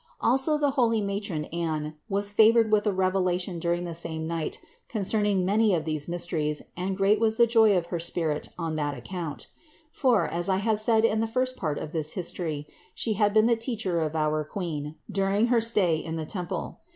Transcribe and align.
Also 0.19 0.57
the 0.57 0.71
holy 0.71 0.99
matron 0.99 1.45
Anne 1.53 1.93
was 2.09 2.31
favored 2.31 2.71
with 2.71 2.87
a 2.87 2.91
revelation 2.91 3.59
during 3.59 3.83
the 3.83 3.93
same 3.93 4.25
night 4.25 4.57
concerning 4.89 5.45
many 5.45 5.75
of 5.75 5.85
these 5.85 6.07
mysteries 6.07 6.63
and 6.75 6.97
great 6.97 7.19
was 7.19 7.37
the 7.37 7.45
joy 7.45 7.77
of 7.77 7.85
her 7.93 7.99
spirit 7.99 8.49
on 8.57 8.73
that 8.73 8.97
account; 8.97 9.45
for, 9.91 10.27
as 10.27 10.49
I 10.49 10.57
have 10.57 10.79
said 10.79 11.05
in 11.05 11.19
the 11.19 11.27
first 11.27 11.55
part 11.55 11.77
of 11.77 11.91
this 11.91 12.13
history, 12.13 12.65
she 12.95 13.13
had 13.13 13.31
been 13.31 13.45
the 13.45 13.55
teacher 13.55 13.99
of 13.99 14.15
our 14.15 14.43
Queen, 14.43 14.95
during 15.07 15.49
her 15.53 15.61
stay 15.61 15.97
in 15.97 16.15
the 16.15 16.25
temple. 16.25 16.79